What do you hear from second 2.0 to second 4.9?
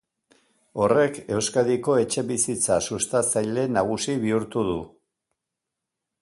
etxebizitza-sustatzaile nagusi bihurtu du.